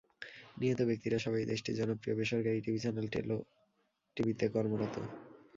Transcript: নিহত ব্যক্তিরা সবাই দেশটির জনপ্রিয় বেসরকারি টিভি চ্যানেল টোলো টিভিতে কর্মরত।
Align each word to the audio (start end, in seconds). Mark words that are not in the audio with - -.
নিহত 0.57 0.79
ব্যক্তিরা 0.89 1.17
সবাই 1.25 1.49
দেশটির 1.51 1.77
জনপ্রিয় 1.79 2.15
বেসরকারি 2.19 2.59
টিভি 2.65 2.79
চ্যানেল 2.83 3.07
টোলো 3.13 3.37
টিভিতে 4.17 4.45
কর্মরত। 4.53 4.95